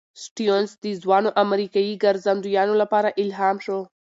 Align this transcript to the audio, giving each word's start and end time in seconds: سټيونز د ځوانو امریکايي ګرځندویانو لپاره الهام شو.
سټيونز 0.23 0.69
د 0.83 0.85
ځوانو 1.01 1.29
امریکايي 1.43 1.93
ګرځندویانو 2.03 2.73
لپاره 2.81 3.09
الهام 3.21 3.57
شو. 3.65 3.79